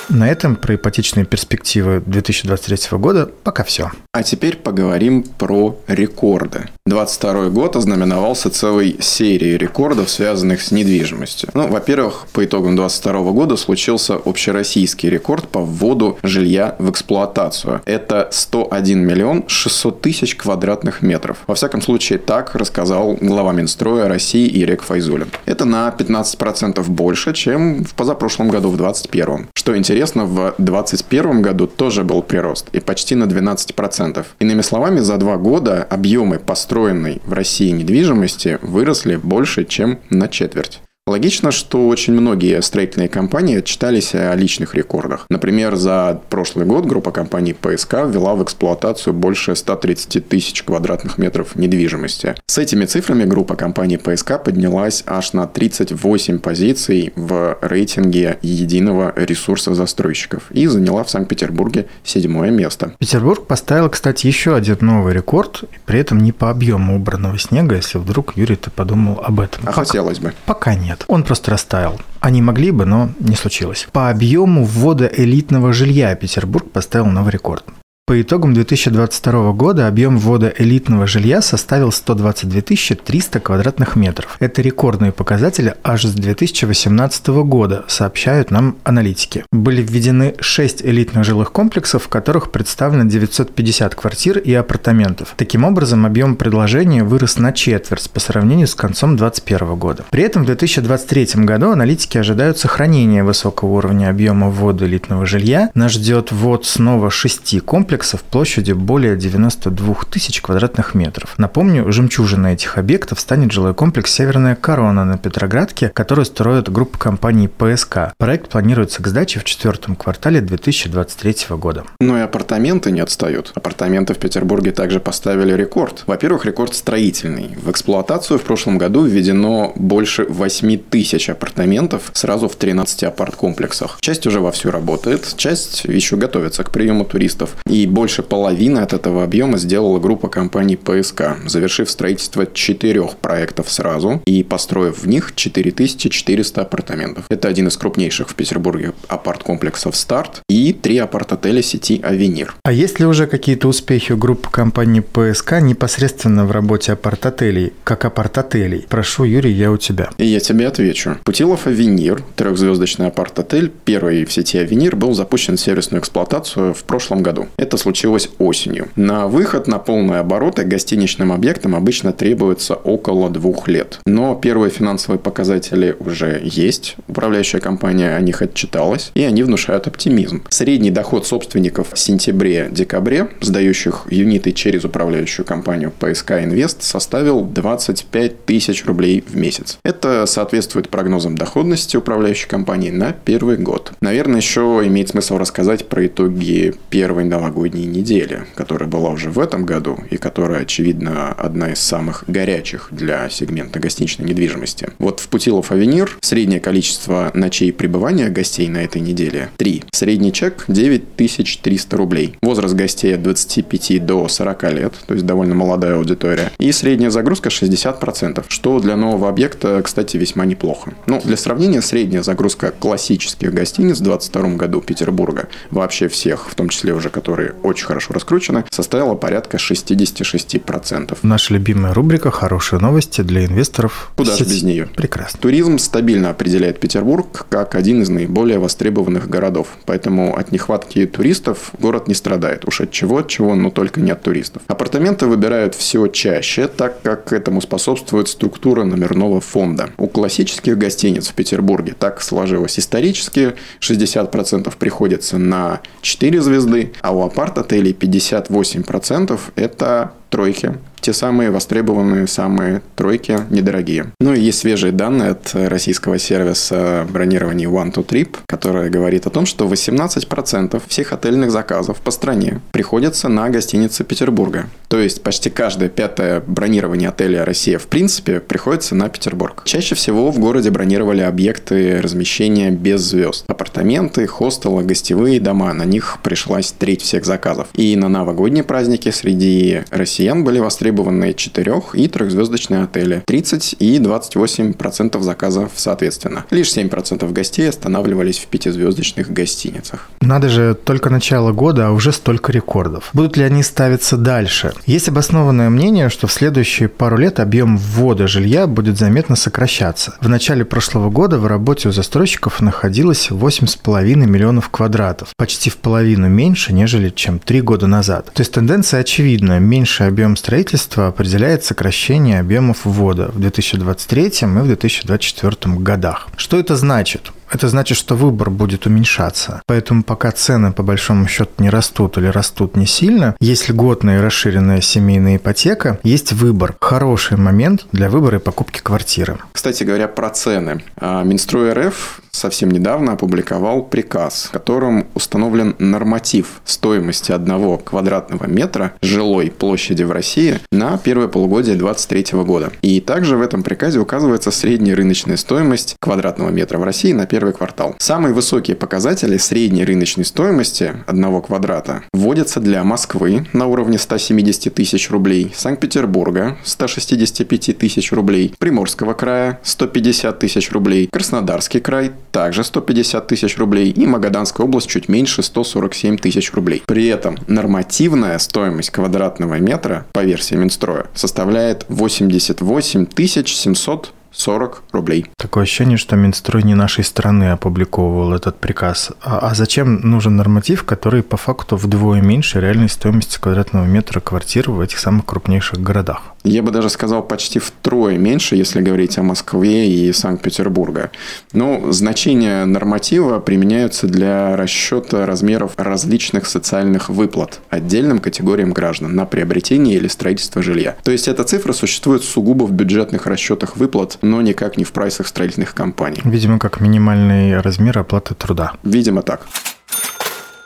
На 0.09 0.27
этом 0.27 0.55
про 0.55 0.73
ипотечные 0.73 1.23
перспективы 1.23 2.01
2023 2.03 2.97
года 2.97 3.29
пока 3.43 3.63
все. 3.63 3.91
А 4.11 4.23
теперь 4.23 4.57
поговорим 4.57 5.21
про 5.21 5.77
рекорды. 5.87 6.67
22 6.87 7.49
год 7.49 7.75
ознаменовался 7.75 8.49
целой 8.49 8.97
серией 8.99 9.55
рекордов, 9.57 10.09
связанных 10.09 10.61
с 10.63 10.71
недвижимостью. 10.71 11.49
Ну, 11.53 11.67
во-первых, 11.67 12.25
по 12.33 12.43
итогам 12.43 12.75
22 12.75 13.31
года 13.31 13.55
случился 13.55 14.15
общероссийский 14.15 15.09
рекорд 15.09 15.47
по 15.47 15.59
вводу 15.59 16.17
жилья 16.23 16.75
в 16.79 16.89
эксплуатацию. 16.89 17.83
Это 17.85 18.29
101 18.31 18.99
миллион 18.99 19.47
600 19.47 20.01
тысяч 20.01 20.35
квадратных 20.35 21.03
метров. 21.03 21.37
Во 21.45 21.53
всяком 21.53 21.83
случае, 21.83 22.17
так 22.17 22.55
рассказал 22.55 23.15
глава 23.21 23.53
Минстроя 23.53 24.07
России 24.07 24.49
Ирек 24.59 24.81
Файзулин. 24.81 25.29
Это 25.45 25.65
на 25.65 25.93
15% 25.95 26.83
больше, 26.89 27.33
чем 27.33 27.83
в 27.85 27.93
позапрошлом 27.93 28.49
году, 28.49 28.69
в 28.69 28.77
2021. 28.77 29.49
Что 29.53 29.77
интересно, 29.77 29.98
в 30.25 30.55
2021 30.57 31.41
году 31.41 31.67
тоже 31.67 32.03
был 32.03 32.21
прирост, 32.21 32.69
и 32.71 32.79
почти 32.79 33.15
на 33.15 33.25
12%. 33.25 34.25
Иными 34.39 34.61
словами, 34.61 34.99
за 34.99 35.17
два 35.17 35.37
года 35.37 35.83
объемы 35.83 36.39
построенной 36.39 37.21
в 37.25 37.33
России 37.33 37.69
недвижимости 37.71 38.59
выросли 38.61 39.15
больше, 39.15 39.65
чем 39.65 39.99
на 40.09 40.27
четверть. 40.27 40.81
Логично, 41.09 41.49
что 41.49 41.87
очень 41.87 42.13
многие 42.13 42.61
строительные 42.61 43.09
компании 43.09 43.57
отчитались 43.57 44.13
о 44.13 44.35
личных 44.35 44.75
рекордах. 44.75 45.25
Например, 45.27 45.75
за 45.75 46.21
прошлый 46.29 46.67
год 46.67 46.85
группа 46.85 47.09
компаний 47.09 47.53
ПСК 47.53 48.05
ввела 48.05 48.35
в 48.35 48.43
эксплуатацию 48.43 49.15
больше 49.15 49.55
130 49.55 50.29
тысяч 50.29 50.61
квадратных 50.61 51.17
метров 51.17 51.55
недвижимости. 51.55 52.35
С 52.45 52.59
этими 52.59 52.85
цифрами 52.85 53.23
группа 53.23 53.55
компаний 53.55 53.97
ПСК 53.97 54.43
поднялась 54.43 55.03
аж 55.07 55.33
на 55.33 55.47
38 55.47 56.37
позиций 56.37 57.11
в 57.15 57.57
рейтинге 57.59 58.37
единого 58.43 59.11
ресурса 59.15 59.73
застройщиков 59.73 60.51
и 60.51 60.67
заняла 60.67 61.03
в 61.03 61.09
Санкт-Петербурге 61.09 61.87
седьмое 62.03 62.51
место. 62.51 62.93
Петербург 62.99 63.47
поставил, 63.47 63.89
кстати, 63.89 64.27
еще 64.27 64.55
один 64.55 64.77
новый 64.81 65.15
рекорд, 65.15 65.63
при 65.87 65.99
этом 65.99 66.19
не 66.19 66.33
по 66.33 66.51
объему 66.51 66.97
убранного 66.97 67.39
снега, 67.39 67.77
если 67.77 67.97
вдруг, 67.97 68.37
Юрий, 68.37 68.57
ты 68.57 68.69
подумал 68.69 69.21
об 69.23 69.39
этом. 69.39 69.63
А 69.63 69.67
Пока, 69.71 69.85
хотелось 69.85 70.19
бы. 70.19 70.33
Пока 70.45 70.75
нет 70.75 70.98
нет. 70.99 71.05
Он 71.07 71.23
просто 71.23 71.51
растаял. 71.51 71.99
Они 72.19 72.41
могли 72.41 72.71
бы, 72.71 72.85
но 72.85 73.09
не 73.19 73.35
случилось. 73.35 73.87
По 73.91 74.09
объему 74.09 74.65
ввода 74.65 75.05
элитного 75.05 75.73
жилья 75.73 76.15
Петербург 76.15 76.69
поставил 76.71 77.07
новый 77.07 77.31
рекорд. 77.31 77.63
По 78.09 78.19
итогам 78.19 78.55
2022 78.55 79.51
года 79.51 79.87
объем 79.87 80.17
ввода 80.17 80.51
элитного 80.57 81.05
жилья 81.05 81.43
составил 81.43 81.91
122 81.91 82.61
300 83.05 83.39
квадратных 83.39 83.95
метров. 83.95 84.35
Это 84.39 84.63
рекордные 84.63 85.11
показатели 85.11 85.75
аж 85.83 86.05
с 86.05 86.13
2018 86.15 87.27
года, 87.27 87.85
сообщают 87.87 88.49
нам 88.49 88.77
аналитики. 88.83 89.45
Были 89.51 89.83
введены 89.83 90.33
6 90.39 90.83
элитных 90.83 91.23
жилых 91.23 91.51
комплексов, 91.51 92.05
в 92.05 92.07
которых 92.07 92.49
представлено 92.49 93.07
950 93.07 93.93
квартир 93.93 94.39
и 94.39 94.55
апартаментов. 94.55 95.35
Таким 95.37 95.63
образом, 95.63 96.07
объем 96.07 96.35
предложения 96.35 97.03
вырос 97.03 97.37
на 97.37 97.53
четверть 97.53 98.09
по 98.09 98.19
сравнению 98.19 98.65
с 98.65 98.73
концом 98.73 99.17
2021 99.17 99.75
года. 99.75 100.05
При 100.09 100.23
этом 100.23 100.41
в 100.41 100.45
2023 100.47 101.45
году 101.45 101.69
аналитики 101.69 102.17
ожидают 102.17 102.57
сохранения 102.57 103.23
высокого 103.23 103.69
уровня 103.69 104.09
объема 104.09 104.49
ввода 104.49 104.87
элитного 104.87 105.27
жилья. 105.27 105.69
Нас 105.75 105.91
ждет 105.91 106.31
ввод 106.31 106.65
снова 106.65 107.11
6 107.11 107.61
комплексов 107.63 107.98
комплексов 107.99 108.23
площадью 108.23 108.77
более 108.77 109.17
92 109.17 109.95
тысяч 110.09 110.41
квадратных 110.41 110.95
метров. 110.95 111.33
Напомню, 111.37 111.91
жемчужиной 111.91 112.53
этих 112.53 112.77
объектов 112.77 113.19
станет 113.19 113.51
жилой 113.51 113.73
комплекс 113.73 114.13
«Северная 114.13 114.55
корона» 114.55 115.03
на 115.03 115.17
Петроградке, 115.17 115.89
который 115.89 116.23
строит 116.23 116.71
группа 116.71 116.97
компаний 116.97 117.49
ПСК. 117.49 118.13
Проект 118.17 118.47
планируется 118.49 119.03
к 119.03 119.07
сдаче 119.07 119.41
в 119.41 119.43
четвертом 119.43 119.97
квартале 119.97 120.39
2023 120.39 121.57
года. 121.57 121.83
Но 121.99 122.17
и 122.17 122.21
апартаменты 122.21 122.91
не 122.91 123.01
отстают. 123.01 123.51
Апартаменты 123.55 124.13
в 124.13 124.17
Петербурге 124.17 124.71
также 124.71 125.01
поставили 125.01 125.53
рекорд. 125.53 126.03
Во-первых, 126.07 126.45
рекорд 126.45 126.75
строительный. 126.75 127.57
В 127.61 127.69
эксплуатацию 127.69 128.39
в 128.39 128.43
прошлом 128.43 128.77
году 128.77 129.03
введено 129.03 129.73
больше 129.75 130.23
8 130.23 130.77
тысяч 130.89 131.29
апартаментов 131.29 132.11
сразу 132.13 132.47
в 132.47 132.55
13 132.55 133.03
апарт-комплексах. 133.03 133.97
Часть 133.99 134.25
уже 134.25 134.39
вовсю 134.39 134.71
работает, 134.71 135.33
часть 135.35 135.83
еще 135.83 136.15
готовится 136.15 136.63
к 136.63 136.71
приему 136.71 137.03
туристов. 137.03 137.57
И 137.67 137.88
больше 137.89 138.23
половины 138.23 138.79
от 138.79 138.93
этого 138.93 139.23
объема 139.23 139.57
сделала 139.57 139.99
группа 139.99 140.29
компаний 140.29 140.77
ПСК, 140.77 141.37
завершив 141.45 141.89
строительство 141.89 142.45
четырех 142.45 143.17
проектов 143.17 143.71
сразу 143.71 144.21
и 144.25 144.43
построив 144.43 144.99
в 145.03 145.07
них 145.07 145.33
4400 145.35 146.61
апартаментов. 146.61 147.25
Это 147.29 147.47
один 147.47 147.67
из 147.67 147.77
крупнейших 147.77 148.29
в 148.29 148.35
Петербурге 148.35 148.93
апарт-комплексов 149.07 149.95
«Старт» 149.95 150.41
и 150.47 150.73
три 150.73 150.97
апарт-отеля 150.97 151.61
сети 151.61 151.99
«Авенир». 152.03 152.55
А 152.63 152.71
есть 152.71 152.99
ли 152.99 153.05
уже 153.05 153.27
какие-то 153.27 153.67
успехи 153.67 154.13
у 154.13 154.17
группы 154.17 154.49
компаний 154.49 155.01
ПСК 155.01 155.61
непосредственно 155.61 156.45
в 156.45 156.51
работе 156.51 156.93
апарт-отелей, 156.93 157.73
как 157.83 158.05
апарт-отелей? 158.05 158.85
Прошу, 158.89 159.23
Юрий, 159.23 159.51
я 159.51 159.71
у 159.71 159.77
тебя. 159.77 160.09
И 160.17 160.25
я 160.25 160.39
тебе 160.39 160.67
отвечу. 160.67 161.17
Путилов 161.23 161.67
«Авенир», 161.67 162.23
трехзвездочный 162.35 163.07
апарт-отель, 163.07 163.71
первый 163.85 164.25
в 164.25 164.31
сети 164.31 164.57
«Авенир», 164.57 164.95
был 164.95 165.13
запущен 165.13 165.57
в 165.57 165.59
сервисную 165.59 166.01
эксплуатацию 166.01 166.73
в 166.73 166.83
прошлом 166.83 167.23
году. 167.23 167.47
Это 167.57 167.68
Это 167.69 167.77
случилось 167.77 168.29
осенью. 168.39 168.87
На 168.95 169.27
выход 169.27 169.67
на 169.67 169.77
полные 169.77 170.21
обороты 170.21 170.63
гостиничным 170.63 171.31
объектам 171.31 171.75
обычно 171.75 172.11
требуется 172.11 172.73
около 172.73 173.29
двух 173.29 173.67
лет. 173.67 173.99
Но 174.07 174.33
первые 174.33 174.71
финансовые 174.71 175.19
показатели 175.19 175.95
уже 175.99 176.41
есть. 176.43 176.95
Управляющая 177.07 177.59
компания 177.59 178.15
о 178.15 178.21
них 178.21 178.41
отчиталась, 178.41 179.11
и 179.13 179.21
они 179.21 179.43
внушают 179.43 179.85
оптимизм. 179.85 180.45
Средний 180.49 180.89
доход 180.89 181.27
собственников 181.27 181.93
в 181.93 181.99
сентябре-декабре, 181.99 183.29
сдающих 183.39 184.07
юниты 184.09 184.51
через 184.51 184.83
управляющую 184.83 185.45
компанию 185.45 185.93
PSK 185.99 186.45
Invest, 186.45 186.77
составил 186.79 187.41
25 187.41 188.45
тысяч 188.45 188.83
рублей 188.87 189.23
в 189.27 189.37
месяц. 189.37 189.77
Это 189.83 190.25
соответствует 190.25 190.89
прогнозам 190.89 191.37
доходности 191.37 191.97
управляющей 191.97 192.47
компании 192.47 192.89
на 192.89 193.11
первый 193.13 193.57
год. 193.57 193.91
Наверное, 194.01 194.37
еще 194.37 194.81
имеет 194.85 195.09
смысл 195.09 195.37
рассказать 195.37 195.87
про 195.87 196.07
итоги 196.07 196.73
первой 196.89 197.25
новогодней 197.25 197.58
недели, 197.67 198.45
которая 198.55 198.89
была 198.89 199.09
уже 199.09 199.29
в 199.29 199.39
этом 199.39 199.65
году 199.65 199.99
и 200.09 200.17
которая, 200.17 200.61
очевидно, 200.61 201.31
одна 201.33 201.71
из 201.73 201.79
самых 201.79 202.23
горячих 202.27 202.87
для 202.91 203.29
сегмента 203.29 203.79
гостиничной 203.79 204.27
недвижимости. 204.27 204.89
Вот 204.99 205.19
в 205.19 205.27
Путилов 205.27 205.71
Авенир 205.71 206.17
среднее 206.21 206.59
количество 206.59 207.31
ночей 207.33 207.73
пребывания 207.73 208.29
гостей 208.29 208.67
на 208.67 208.83
этой 208.83 209.01
неделе– 209.01 209.49
3. 209.57 209.83
Средний 209.91 210.31
чек– 210.31 210.65
9300 210.67 211.97
рублей. 211.97 212.35
Возраст 212.41 212.73
гостей 212.75 213.15
от 213.15 213.23
25 213.23 214.05
до 214.05 214.27
40 214.27 214.63
лет, 214.73 214.93
то 215.05 215.13
есть 215.13 215.25
довольно 215.25 215.55
молодая 215.55 215.95
аудитория. 215.95 216.51
И 216.59 216.71
средняя 216.71 217.09
загрузка 217.09 217.49
60%, 217.49 218.45
что 218.47 218.79
для 218.79 218.95
нового 218.95 219.29
объекта, 219.29 219.81
кстати, 219.83 220.17
весьма 220.17 220.45
неплохо. 220.45 220.93
Ну, 221.07 221.21
для 221.23 221.37
сравнения, 221.37 221.81
средняя 221.81 222.23
загрузка 222.23 222.71
классических 222.71 223.53
гостиниц 223.53 223.99
в 223.99 224.03
2022 224.03 224.55
году 224.55 224.81
Петербурга, 224.81 225.49
вообще 225.71 226.07
всех, 226.07 226.49
в 226.49 226.55
том 226.55 226.69
числе 226.69 226.93
уже 226.93 227.09
которые 227.09 227.48
очень 227.63 227.85
хорошо 227.85 228.13
раскручены, 228.13 228.65
составила 228.69 229.15
порядка 229.15 229.57
66%. 229.57 231.17
Наша 231.23 231.53
любимая 231.53 231.93
рубрика 231.93 232.31
«Хорошие 232.31 232.79
новости 232.79 233.21
для 233.21 233.45
инвесторов». 233.45 234.11
Куда 234.15 234.35
же 234.35 234.43
без 234.43 234.63
нее? 234.63 234.87
Прекрасно. 234.95 235.39
Туризм 235.39 235.77
стабильно 235.77 236.29
определяет 236.29 236.79
Петербург 236.79 237.45
как 237.49 237.75
один 237.75 238.01
из 238.01 238.09
наиболее 238.09 238.59
востребованных 238.59 239.29
городов. 239.29 239.67
Поэтому 239.85 240.37
от 240.37 240.51
нехватки 240.51 241.05
туристов 241.05 241.71
город 241.79 242.07
не 242.07 242.13
страдает. 242.13 242.65
Уж 242.65 242.81
от 242.81 242.91
чего, 242.91 243.19
от 243.19 243.27
чего, 243.27 243.55
но 243.55 243.69
только 243.69 243.99
не 243.99 244.11
от 244.11 244.21
туристов. 244.21 244.61
Апартаменты 244.67 245.25
выбирают 245.25 245.75
все 245.75 246.07
чаще, 246.07 246.67
так 246.67 247.01
как 247.01 247.33
этому 247.33 247.61
способствует 247.61 248.27
структура 248.27 248.83
номерного 248.83 249.41
фонда. 249.41 249.89
У 249.97 250.07
классических 250.07 250.77
гостиниц 250.77 251.27
в 251.29 251.33
Петербурге 251.33 251.95
так 251.97 252.21
сложилось 252.21 252.79
исторически. 252.79 253.55
60% 253.81 254.73
приходится 254.77 255.37
на 255.37 255.81
4 256.01 256.41
звезды, 256.41 256.93
а 257.01 257.15
у 257.15 257.21
апарт-отелей 257.39 257.93
58% 257.93 259.39
это 259.55 260.11
тройки. 260.29 260.73
Те 261.01 261.13
самые 261.13 261.49
востребованные, 261.49 262.27
самые 262.27 262.81
тройки, 262.95 263.39
недорогие. 263.49 264.07
Ну 264.19 264.33
и 264.33 264.39
есть 264.41 264.59
свежие 264.59 264.91
данные 264.91 265.31
от 265.31 265.51
российского 265.53 266.19
сервиса 266.19 267.07
бронирования 267.09 267.69
One 267.69 267.93
to 267.93 268.05
Trip, 268.05 268.35
которая 268.45 268.89
говорит 268.89 269.25
о 269.25 269.29
том, 269.29 269.45
что 269.45 269.65
18% 269.65 270.81
всех 270.87 271.13
отельных 271.13 271.51
заказов 271.51 272.01
по 272.01 272.11
стране 272.11 272.59
приходятся 272.71 273.29
на 273.29 273.49
гостиницы 273.49 274.03
Петербурга. 274.03 274.65
То 274.89 274.99
есть 274.99 275.23
почти 275.23 275.49
каждое 275.49 275.87
пятое 275.87 276.43
бронирование 276.45 277.09
отеля 277.09 277.45
«Россия» 277.45 277.79
в 277.79 277.87
принципе 277.87 278.39
приходится 278.39 278.93
на 278.93 279.07
Петербург. 279.07 279.63
Чаще 279.65 279.95
всего 279.95 280.31
в 280.31 280.39
городе 280.39 280.69
бронировали 280.69 281.21
объекты 281.21 282.01
размещения 282.01 282.71
без 282.71 283.01
звезд. 283.01 283.45
Апартаменты, 283.47 284.27
хостелы, 284.27 284.83
гостевые 284.83 285.39
дома. 285.39 285.73
На 285.73 285.83
них 285.83 286.17
пришлась 286.23 286.73
треть 286.77 287.01
всех 287.03 287.25
заказов. 287.25 287.67
И 287.73 287.95
на 287.95 288.09
новогодние 288.09 288.63
праздники 288.63 289.09
среди 289.11 289.83
россиян 289.91 290.18
были 290.43 290.59
востребованы 290.59 290.89
востребованные 290.89 291.33
4 291.33 291.81
и 291.93 292.07
трехзвездочные 292.07 292.83
отели. 292.83 293.23
30 293.25 293.75
и 293.79 293.99
28% 293.99 295.21
заказов 295.21 295.71
соответственно. 295.75 296.45
Лишь 296.51 296.75
7% 296.75 297.31
гостей 297.31 297.69
останавливались 297.69 298.39
в 298.39 298.47
пятизвездочных 298.47 299.31
гостиницах. 299.31 300.09
Надо 300.21 300.49
же, 300.49 300.75
только 300.75 301.09
начало 301.09 301.51
года, 301.51 301.87
а 301.87 301.91
уже 301.91 302.11
столько 302.11 302.51
рекордов. 302.51 303.09
Будут 303.13 303.37
ли 303.37 303.43
они 303.43 303.63
ставиться 303.63 304.17
дальше? 304.17 304.73
Есть 304.85 305.09
обоснованное 305.09 305.69
мнение, 305.69 306.09
что 306.09 306.27
в 306.27 306.31
следующие 306.31 306.89
пару 306.89 307.17
лет 307.17 307.39
объем 307.39 307.77
ввода 307.77 308.27
жилья 308.27 308.67
будет 308.67 308.97
заметно 308.97 309.35
сокращаться. 309.35 310.15
В 310.21 310.29
начале 310.29 310.65
прошлого 310.65 311.09
года 311.09 311.37
в 311.37 311.47
работе 311.47 311.89
у 311.89 311.91
застройщиков 311.91 312.61
находилось 312.61 313.29
8,5 313.29 314.15
миллионов 314.15 314.69
квадратов, 314.69 315.29
почти 315.37 315.69
в 315.69 315.77
половину 315.77 316.27
меньше, 316.27 316.73
нежели 316.73 317.09
чем 317.09 317.39
три 317.39 317.61
года 317.61 317.87
назад. 317.87 318.31
То 318.33 318.41
есть 318.41 318.51
тенденция 318.51 319.01
очевидна. 319.01 319.59
Меньший 319.59 320.07
объем 320.09 320.35
строительства 320.35 321.07
определяет 321.07 321.63
сокращение 321.63 322.39
объемов 322.39 322.85
ввода 322.85 323.31
в 323.33 323.39
2023 323.39 324.23
и 324.41 324.45
в 324.45 324.65
2024 324.65 325.75
годах. 325.77 326.27
Что 326.37 326.59
это 326.59 326.75
значит? 326.75 327.31
это 327.51 327.67
значит, 327.67 327.97
что 327.97 328.15
выбор 328.15 328.49
будет 328.49 328.85
уменьшаться. 328.85 329.61
Поэтому 329.65 330.03
пока 330.03 330.31
цены 330.31 330.71
по 330.71 330.83
большому 330.83 331.27
счету 331.27 331.51
не 331.57 331.69
растут 331.69 332.17
или 332.17 332.27
растут 332.27 332.75
не 332.75 332.85
сильно, 332.85 333.35
есть 333.39 333.69
льготная 333.69 334.19
и 334.19 334.21
расширенная 334.21 334.81
семейная 334.81 335.37
ипотека, 335.37 335.99
есть 336.03 336.31
выбор. 336.31 336.75
Хороший 336.79 337.37
момент 337.37 337.85
для 337.91 338.09
выбора 338.09 338.37
и 338.37 338.41
покупки 338.41 338.79
квартиры. 338.81 339.37
Кстати 339.51 339.83
говоря, 339.83 340.07
про 340.07 340.29
цены. 340.29 340.83
А, 340.97 341.23
Минстрой 341.23 341.73
РФ 341.73 342.21
совсем 342.39 342.71
недавно 342.71 343.13
опубликовал 343.13 343.83
приказ, 343.83 344.49
которым 344.51 345.07
установлен 345.13 345.75
норматив 345.77 346.61
стоимости 346.65 347.31
одного 347.31 347.77
квадратного 347.77 348.47
метра 348.47 348.93
жилой 349.01 349.51
площади 349.51 350.03
в 350.03 350.11
России 350.11 350.59
на 350.71 350.97
первое 350.97 351.27
полугодие 351.27 351.75
2023 351.75 352.39
года. 352.43 352.71
И 352.81 353.01
также 353.01 353.37
в 353.37 353.41
этом 353.41 353.61
приказе 353.61 353.99
указывается 353.99 354.51
средняя 354.51 354.95
рыночная 354.95 355.37
стоимость 355.37 355.95
квадратного 355.99 356.49
метра 356.49 356.77
в 356.77 356.83
России 356.83 357.11
на 357.11 357.25
первый 357.25 357.53
квартал. 357.53 357.95
Самые 357.99 358.33
высокие 358.33 358.75
показатели 358.75 359.37
средней 359.37 359.83
рыночной 359.83 360.25
стоимости 360.25 360.93
одного 361.05 361.41
квадрата 361.41 362.03
вводятся 362.13 362.59
для 362.59 362.83
Москвы 362.83 363.45
на 363.53 363.67
уровне 363.67 363.97
170 363.97 364.73
тысяч 364.73 365.09
рублей, 365.09 365.51
Санкт-Петербурга 365.55 366.57
165 366.63 367.77
тысяч 367.77 368.11
рублей, 368.13 368.53
Приморского 368.57 369.13
края 369.13 369.59
150 369.63 370.39
тысяч 370.39 370.71
рублей, 370.71 371.09
Краснодарский 371.11 371.81
край 371.81 372.11
также 372.31 372.63
150 372.63 373.27
тысяч 373.27 373.57
рублей 373.57 373.91
и 373.91 374.05
Магаданская 374.05 374.65
область 374.65 374.89
чуть 374.89 375.09
меньше 375.09 375.43
147 375.43 376.17
тысяч 376.17 376.53
рублей. 376.53 376.83
При 376.85 377.07
этом 377.07 377.37
нормативная 377.47 378.37
стоимость 378.39 378.91
квадратного 378.91 379.55
метра 379.59 380.05
по 380.13 380.23
версии 380.23 380.55
Минстроя 380.55 381.05
составляет 381.13 381.85
88 381.89 383.07
700 383.45 384.13
40 384.31 384.83
рублей. 384.91 385.25
Такое 385.37 385.63
ощущение, 385.63 385.97
что 385.97 386.15
Минстрой 386.15 386.63
не 386.63 386.75
нашей 386.75 387.03
страны 387.03 387.51
опубликовывал 387.51 388.33
этот 388.33 388.59
приказ. 388.59 389.11
А, 389.21 389.39
а 389.39 389.55
зачем 389.55 390.01
нужен 390.01 390.35
норматив, 390.35 390.83
который 390.83 391.23
по 391.23 391.37
факту 391.37 391.75
вдвое 391.75 392.21
меньше 392.21 392.59
реальной 392.61 392.89
стоимости 392.89 393.39
квадратного 393.39 393.85
метра 393.85 394.19
квартир 394.19 394.71
в 394.71 394.79
этих 394.79 394.99
самых 394.99 395.25
крупнейших 395.25 395.81
городах? 395.81 396.21
Я 396.43 396.63
бы 396.63 396.71
даже 396.71 396.89
сказал 396.89 397.21
почти 397.23 397.59
втрое 397.59 398.17
меньше, 398.17 398.55
если 398.55 398.81
говорить 398.81 399.17
о 399.17 399.23
Москве 399.23 399.89
и 399.89 400.11
Санкт-Петербурге. 400.13 401.11
Но 401.53 401.91
значения 401.91 402.65
норматива 402.65 403.39
применяются 403.39 404.07
для 404.07 404.55
расчета 404.55 405.25
размеров 405.25 405.73
различных 405.77 406.45
социальных 406.45 407.09
выплат 407.09 407.59
отдельным 407.69 408.19
категориям 408.19 408.71
граждан 408.71 409.15
на 409.15 409.25
приобретение 409.25 409.95
или 409.95 410.07
строительство 410.07 410.61
жилья. 410.61 410.95
То 411.03 411.11
есть 411.11 411.27
эта 411.27 411.43
цифра 411.43 411.73
существует 411.73 412.23
сугубо 412.23 412.63
в 412.63 412.71
бюджетных 412.71 413.27
расчетах 413.27 413.77
выплат, 413.77 414.17
но 414.21 414.41
никак 414.41 414.77
не 414.77 414.83
в 414.83 414.91
прайсах 414.91 415.27
строительных 415.27 415.73
компаний. 415.73 416.21
Видимо, 416.23 416.59
как 416.59 416.79
минимальный 416.79 417.59
размер 417.59 417.99
оплаты 417.99 418.35
труда. 418.35 418.73
Видимо, 418.83 419.21
так. 419.21 419.47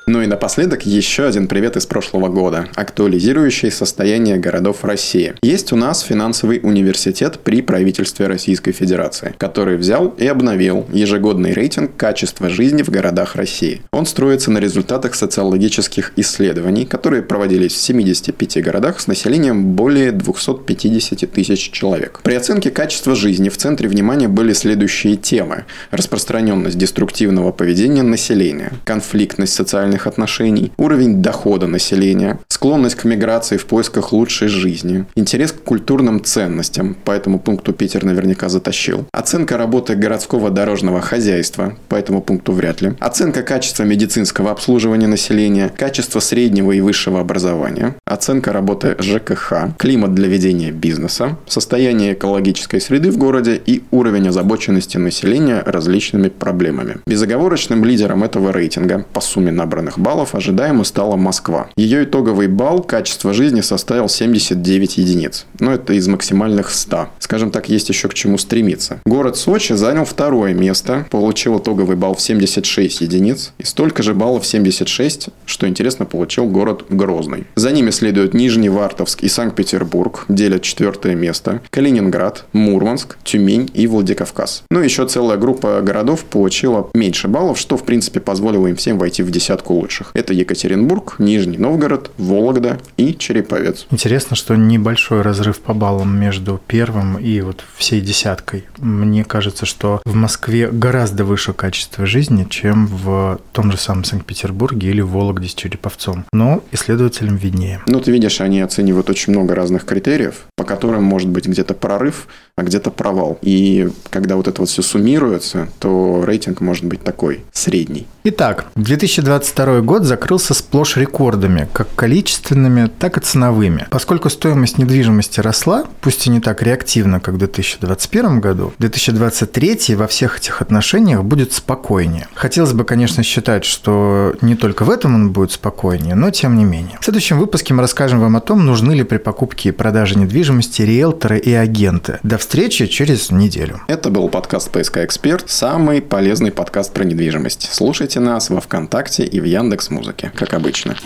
Ну 0.06 0.22
и 0.22 0.28
напоследок 0.28 0.86
еще 0.86 1.26
один 1.26 1.48
привет 1.48 1.78
из 1.78 1.86
прошлого 1.86 2.28
года, 2.28 2.68
актуализирующий 2.76 3.72
состояние 3.72 4.38
городов 4.38 4.84
России. 4.84 5.34
Есть 5.42 5.72
у 5.72 5.78
нас 5.78 6.02
финансовый 6.02 6.60
университет 6.62 7.40
при 7.42 7.62
правительстве 7.62 8.28
Российской 8.28 8.74
Федерации, 8.74 9.34
который 9.38 9.78
взял 9.78 10.10
и 10.18 10.28
обновил 10.28 10.86
ежегодный 10.92 11.54
рейтинг 11.54 11.96
качества 11.96 12.50
жизни 12.50 12.84
в 12.84 12.90
городах 12.90 13.38
России. 13.38 13.82
Он 13.94 14.06
строится 14.06 14.52
на 14.52 14.58
результатах 14.58 15.16
социологических 15.16 16.12
исследований, 16.18 16.86
которые 16.86 17.24
проводились 17.24 17.72
в 17.72 17.82
75 17.82 18.62
городах 18.62 19.00
с 19.00 19.08
населением 19.08 19.74
более 19.74 20.12
250 20.12 21.32
тысяч 21.32 21.72
человек. 21.72 22.20
При 22.24 22.36
оценке 22.36 22.72
качества 22.72 23.16
жизни 23.16 23.48
в 23.48 23.56
центре 23.56 23.88
внимания 23.88 24.28
были 24.28 24.52
следующие 24.52 25.16
темы. 25.16 25.64
Распространенность 25.92 26.78
деструктивного 26.78 27.54
поведения 27.54 28.04
населения, 28.04 28.74
конфликтность 28.84 29.54
социальных 29.54 29.93
социальных 29.94 30.08
отношений, 30.08 30.72
уровень 30.78 31.22
дохода 31.22 31.68
населения, 31.68 32.40
склонность 32.48 32.96
к 32.96 33.06
миграции 33.06 33.58
в 33.58 33.66
поисках 33.66 34.14
лучшей 34.14 34.48
жизни, 34.48 35.06
интерес 35.16 35.52
к 35.52 35.64
культурным 35.64 36.24
ценностям, 36.24 36.96
по 37.06 37.12
этому 37.12 37.40
пункту 37.40 37.74
Питер 37.74 38.04
наверняка 38.04 38.50
затащил, 38.50 39.06
оценка 39.12 39.58
работы 39.58 39.96
городского 39.96 40.50
дорожного 40.50 41.02
хозяйства, 41.02 41.74
по 41.90 41.96
этому 41.96 42.22
пункту 42.22 42.54
вряд 42.54 42.82
ли, 42.82 42.94
оценка 43.00 43.44
качества 43.44 43.84
медицинского 43.84 44.52
обслуживания 44.52 45.08
населения, 45.08 45.70
качество 45.70 46.20
среднего 46.20 46.72
и 46.72 46.82
высшего 46.82 47.20
образования, 47.20 47.96
оценка 48.06 48.52
работы 48.52 48.96
ЖКХ, 49.00 49.76
климат 49.78 50.14
для 50.14 50.28
ведения 50.28 50.72
бизнеса, 50.72 51.38
состояние 51.48 52.14
экологической 52.14 52.80
среды 52.80 53.12
в 53.12 53.18
городе 53.18 53.62
и 53.66 53.84
уровень 53.92 54.30
озабоченности 54.30 54.98
населения 54.98 55.62
различными 55.66 56.30
проблемами. 56.30 56.98
Безоговорочным 57.06 57.86
лидером 57.86 58.24
этого 58.24 58.52
рейтинга 58.52 59.06
по 59.14 59.22
сумме 59.22 59.52
набранных 59.52 59.83
баллов 59.98 60.36
ожидаемо 60.36 60.84
стала 60.84 61.16
Москва. 61.16 61.70
Ее 61.76 62.04
итоговый 62.04 62.48
балл 62.48 62.84
качества 62.84 63.34
жизни 63.34 63.62
составил 63.62 64.10
79 64.10 64.98
единиц. 64.98 65.46
Но 65.60 65.74
это 65.74 65.94
из 65.94 66.08
максимальных 66.08 66.70
100. 66.70 67.10
Скажем 67.20 67.52
так, 67.52 67.70
есть 67.70 67.90
еще 67.90 68.08
к 68.08 68.14
чему 68.14 68.38
стремиться. 68.38 69.00
Город 69.06 69.38
Сочи 69.38 69.74
занял 69.74 70.06
второе 70.06 70.54
место, 70.54 71.06
получил 71.10 71.60
итоговый 71.60 71.96
балл 71.96 72.16
в 72.16 72.22
76 72.22 73.02
единиц 73.02 73.54
и 73.58 73.64
столько 73.64 74.04
же 74.04 74.14
баллов 74.14 74.46
76, 74.46 75.30
что 75.46 75.68
интересно, 75.68 76.06
получил 76.06 76.46
город 76.46 76.86
Грозный. 76.90 77.46
За 77.56 77.72
ними 77.72 77.92
следуют 77.92 78.34
Нижневартовск 78.34 79.24
и 79.24 79.30
Санкт-Петербург, 79.30 80.26
делят 80.30 80.62
четвертое 80.62 81.16
место, 81.16 81.62
Калининград, 81.70 82.46
Мурманск, 82.54 83.18
Тюмень 83.24 83.70
и 83.74 83.88
Владикавказ. 83.88 84.64
Ну 84.70 84.80
еще 84.80 85.08
целая 85.08 85.38
группа 85.38 85.82
городов 85.82 86.26
получила 86.26 86.90
меньше 86.94 87.28
баллов, 87.28 87.58
что 87.58 87.78
в 87.78 87.84
принципе 87.84 88.20
позволило 88.20 88.68
им 88.68 88.76
всем 88.76 88.98
войти 88.98 89.24
в 89.24 89.32
десятку 89.32 89.73
лучших. 89.74 90.12
Это 90.14 90.34
Екатеринбург, 90.34 91.16
Нижний 91.20 91.58
Новгород, 91.58 92.12
Вологда 92.18 92.80
и 92.98 93.16
Череповец. 93.16 93.88
Интересно, 93.92 94.36
что 94.36 94.56
небольшой 94.56 95.22
разрыв 95.22 95.60
по 95.60 95.74
баллам 95.74 96.18
между 96.20 96.60
первым 96.68 97.18
и 97.18 97.42
вот 97.42 97.64
всей 97.76 98.02
десяткой. 98.02 98.66
Мне 98.78 99.24
кажется, 99.24 99.66
что 99.66 100.02
в 100.06 100.16
Москве 100.16 100.70
гораздо 100.70 101.26
выше 101.26 101.54
качество 101.54 102.06
жизни, 102.06 102.46
чем 102.50 102.88
в 102.88 103.40
том 103.52 103.72
же 103.72 103.78
самом 103.78 104.04
Санкт-Петербурге 104.04 104.90
или 104.90 105.02
Вологде 105.02 105.48
с 105.48 105.54
Череповцом. 105.54 106.26
Но 106.32 106.64
исследователям 106.72 107.36
виднее. 107.36 107.82
Ну, 107.88 108.00
ты 108.00 108.12
видишь, 108.12 108.42
они 108.42 108.62
оценивают 108.62 109.10
очень 109.10 109.34
много 109.34 109.56
разных 109.56 109.86
критериев, 109.86 110.46
по 110.56 110.64
которым 110.64 111.04
может 111.04 111.30
быть 111.30 111.48
где-то 111.48 111.74
прорыв, 111.74 112.28
а 112.56 112.64
где-то 112.64 112.92
провал. 112.92 113.40
И 113.42 113.90
когда 114.10 114.36
вот 114.36 114.48
это 114.48 114.62
вот 114.62 114.70
все 114.70 114.84
суммируется, 114.84 115.70
то 115.80 116.24
рейтинг 116.24 116.62
может 116.62 116.86
быть 116.86 117.04
такой, 117.04 117.44
средний. 117.52 118.06
Итак, 118.26 118.68
2022 118.76 119.82
год 119.82 120.04
закрылся 120.04 120.54
сплошь 120.54 120.96
рекордами, 120.96 121.68
как 121.74 121.94
количественными, 121.96 122.90
так 123.00 123.18
и 123.18 123.22
ценовыми. 123.22 123.88
Поскольку 123.90 124.30
стоимость 124.30 124.78
недвижимости 124.78 125.40
росла, 125.40 125.86
пусть 126.00 126.28
и 126.28 126.30
не 126.30 126.40
так 126.40 126.62
реактивно, 126.62 127.20
как 127.20 127.36
в 127.36 127.38
2021 127.40 128.40
году, 128.40 128.74
2023 128.78 129.96
во 129.96 130.08
всех 130.08 130.38
этих 130.38 130.62
отношениях 130.62 131.24
будет 131.24 131.54
спокойнее. 131.54 132.28
Хотелось 132.36 132.74
бы, 132.74 132.86
конечно, 132.86 133.24
считать, 133.24 133.66
что 133.66 134.36
не 134.42 134.56
только 134.56 134.86
в 134.86 134.92
этом 134.92 135.16
он 135.16 135.32
будет 135.32 135.52
спокойнее, 135.52 136.16
но 136.16 136.30
тем 136.30 136.58
не 136.58 136.66
менее. 136.66 137.00
В 137.02 137.06
следующем 137.06 137.40
выпуске 137.40 137.74
мы 137.74 137.82
расскажем 137.82 138.20
вам 138.20 138.38
о 138.38 138.42
том, 138.42 138.66
нужны 138.66 138.94
ли 138.94 139.04
при 139.04 139.18
покупке 139.18 139.70
и 139.70 139.72
продаже 139.72 140.20
недвижимости 140.20 140.84
риэлторы 140.84 141.40
и 141.40 141.52
агенты. 141.52 142.20
До 142.24 142.38
встречи 142.44 142.88
через 142.88 143.32
неделю. 143.32 143.80
Это 143.88 144.10
был 144.10 144.28
подкаст 144.28 144.70
«ПСК 144.70 144.98
Эксперт», 144.98 145.50
самый 145.50 146.02
полезный 146.02 146.52
подкаст 146.52 146.94
про 146.94 147.06
недвижимость. 147.06 147.70
Слушайте 147.72 148.20
нас 148.20 148.50
во 148.50 148.60
ВКонтакте 148.60 149.24
и 149.24 149.40
в 149.40 149.46
Яндекс 149.46 149.90
Музыке, 149.90 150.30
как 150.36 150.54
обычно. 150.54 150.98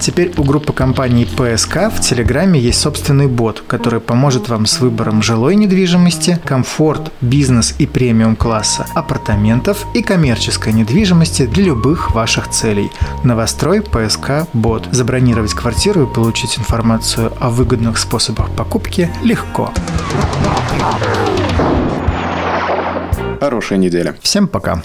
Теперь 0.00 0.32
у 0.38 0.44
группы 0.44 0.72
компаний 0.72 1.26
ПСК 1.26 1.92
в 1.92 2.00
Телеграме 2.00 2.58
есть 2.58 2.80
собственный 2.80 3.26
бот, 3.26 3.62
который 3.66 4.00
поможет 4.00 4.48
вам 4.48 4.64
с 4.64 4.80
выбором 4.80 5.22
жилой 5.22 5.56
недвижимости, 5.56 6.40
комфорт, 6.44 7.12
бизнес 7.20 7.74
и 7.78 7.86
премиум 7.86 8.34
класса, 8.34 8.86
апартаментов 8.94 9.84
и 9.94 10.02
коммерческой 10.02 10.72
недвижимости 10.72 11.44
для 11.44 11.64
любых 11.64 12.14
ваших 12.14 12.48
целей. 12.48 12.90
Новострой 13.24 13.82
ПСК 13.82 14.48
Бот. 14.54 14.88
Забронировать 14.90 15.52
квартиру 15.52 16.04
и 16.04 16.12
получить 16.12 16.58
информацию 16.58 17.30
о 17.38 17.50
выгодных 17.50 17.98
способах 17.98 18.50
покупки 18.52 19.10
легко. 19.22 19.70
Хорошая 23.38 23.78
неделя. 23.78 24.16
Всем 24.22 24.48
пока. 24.48 24.82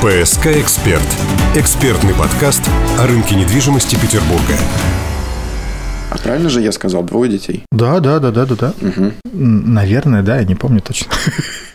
ПСК 0.00 0.46
«Эксперт»– 0.46 1.02
экспертный 1.56 2.14
подкаст 2.14 2.62
о 3.00 3.08
рынке 3.08 3.34
недвижимости 3.34 3.96
Петербурга. 3.96 4.54
А 6.08 6.16
правильно 6.18 6.48
же 6.48 6.60
я 6.60 6.70
сказал, 6.70 7.02
двое 7.02 7.28
детей? 7.28 7.64
Да, 7.72 7.98
да, 7.98 8.20
да, 8.20 8.30
да, 8.30 8.46
да, 8.46 8.54
да. 8.54 8.74
Наверное, 9.32 10.22
да, 10.22 10.36
я 10.36 10.44
не 10.44 10.54
помню 10.54 10.80
точно. 10.82 11.10